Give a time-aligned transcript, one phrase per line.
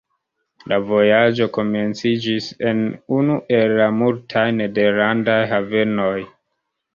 [0.71, 2.81] La vojaĝo komenciĝis en
[3.19, 6.17] unu el la multaj nederlandaj havenoj.